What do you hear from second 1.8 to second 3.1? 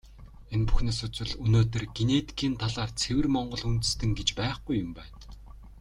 генетикийн талаас